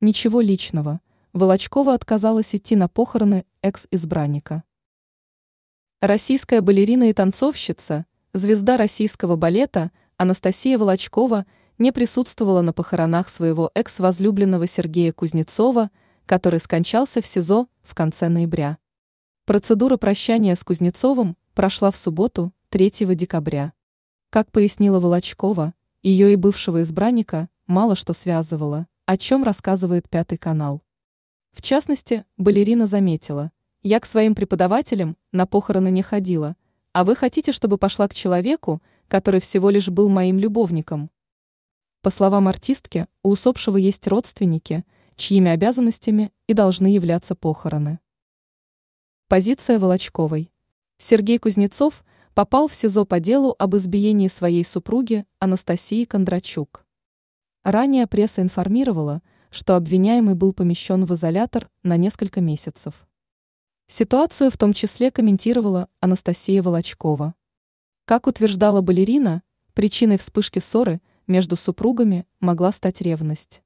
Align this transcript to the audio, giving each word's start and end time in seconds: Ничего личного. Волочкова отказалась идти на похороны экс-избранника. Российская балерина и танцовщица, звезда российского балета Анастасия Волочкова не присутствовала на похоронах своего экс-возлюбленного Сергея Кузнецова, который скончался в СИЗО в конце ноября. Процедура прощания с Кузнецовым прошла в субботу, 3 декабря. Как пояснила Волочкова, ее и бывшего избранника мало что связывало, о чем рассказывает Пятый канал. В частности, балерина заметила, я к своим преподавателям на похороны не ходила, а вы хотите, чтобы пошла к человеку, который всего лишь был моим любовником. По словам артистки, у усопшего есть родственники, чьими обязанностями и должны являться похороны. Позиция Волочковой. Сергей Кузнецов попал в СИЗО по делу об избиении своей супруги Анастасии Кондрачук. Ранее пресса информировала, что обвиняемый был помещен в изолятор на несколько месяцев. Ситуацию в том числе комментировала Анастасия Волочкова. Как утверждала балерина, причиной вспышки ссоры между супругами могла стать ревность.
Ничего 0.00 0.40
личного. 0.40 1.00
Волочкова 1.32 1.92
отказалась 1.92 2.54
идти 2.54 2.76
на 2.76 2.86
похороны 2.86 3.44
экс-избранника. 3.62 4.62
Российская 6.00 6.60
балерина 6.60 7.10
и 7.10 7.12
танцовщица, 7.12 8.06
звезда 8.32 8.76
российского 8.76 9.34
балета 9.34 9.90
Анастасия 10.16 10.78
Волочкова 10.78 11.46
не 11.78 11.90
присутствовала 11.90 12.60
на 12.60 12.72
похоронах 12.72 13.28
своего 13.28 13.72
экс-возлюбленного 13.74 14.68
Сергея 14.68 15.12
Кузнецова, 15.12 15.90
который 16.26 16.60
скончался 16.60 17.20
в 17.20 17.26
СИЗО 17.26 17.66
в 17.82 17.96
конце 17.96 18.28
ноября. 18.28 18.78
Процедура 19.46 19.96
прощания 19.96 20.54
с 20.54 20.62
Кузнецовым 20.62 21.36
прошла 21.54 21.90
в 21.90 21.96
субботу, 21.96 22.52
3 22.68 23.16
декабря. 23.16 23.72
Как 24.30 24.52
пояснила 24.52 25.00
Волочкова, 25.00 25.74
ее 26.02 26.32
и 26.32 26.36
бывшего 26.36 26.82
избранника 26.82 27.48
мало 27.66 27.96
что 27.96 28.12
связывало, 28.12 28.86
о 29.08 29.16
чем 29.16 29.42
рассказывает 29.42 30.06
Пятый 30.06 30.36
канал. 30.36 30.82
В 31.52 31.62
частности, 31.62 32.26
балерина 32.36 32.86
заметила, 32.86 33.52
я 33.82 34.00
к 34.00 34.04
своим 34.04 34.34
преподавателям 34.34 35.16
на 35.32 35.46
похороны 35.46 35.90
не 35.90 36.02
ходила, 36.02 36.56
а 36.92 37.04
вы 37.04 37.16
хотите, 37.16 37.52
чтобы 37.52 37.78
пошла 37.78 38.06
к 38.06 38.12
человеку, 38.12 38.82
который 39.08 39.40
всего 39.40 39.70
лишь 39.70 39.88
был 39.88 40.10
моим 40.10 40.38
любовником. 40.38 41.10
По 42.02 42.10
словам 42.10 42.48
артистки, 42.48 43.06
у 43.22 43.30
усопшего 43.30 43.78
есть 43.78 44.06
родственники, 44.06 44.84
чьими 45.16 45.52
обязанностями 45.52 46.30
и 46.46 46.52
должны 46.52 46.88
являться 46.88 47.34
похороны. 47.34 48.00
Позиция 49.26 49.78
Волочковой. 49.78 50.52
Сергей 50.98 51.38
Кузнецов 51.38 52.04
попал 52.34 52.68
в 52.68 52.74
СИЗО 52.74 53.06
по 53.06 53.20
делу 53.20 53.56
об 53.58 53.74
избиении 53.74 54.28
своей 54.28 54.66
супруги 54.66 55.24
Анастасии 55.38 56.04
Кондрачук. 56.04 56.84
Ранее 57.70 58.06
пресса 58.06 58.40
информировала, 58.40 59.20
что 59.50 59.76
обвиняемый 59.76 60.34
был 60.34 60.54
помещен 60.54 61.04
в 61.04 61.12
изолятор 61.12 61.68
на 61.82 61.98
несколько 61.98 62.40
месяцев. 62.40 63.06
Ситуацию 63.88 64.50
в 64.50 64.56
том 64.56 64.72
числе 64.72 65.10
комментировала 65.10 65.90
Анастасия 66.00 66.62
Волочкова. 66.62 67.34
Как 68.06 68.26
утверждала 68.26 68.80
балерина, 68.80 69.42
причиной 69.74 70.16
вспышки 70.16 70.60
ссоры 70.60 71.02
между 71.26 71.56
супругами 71.56 72.26
могла 72.40 72.72
стать 72.72 73.02
ревность. 73.02 73.60